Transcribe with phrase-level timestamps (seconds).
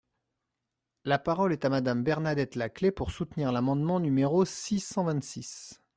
[1.05, 5.79] La parole est à Madame Bernadette Laclais, pour soutenir l’amendement numéro six cent vingt-six.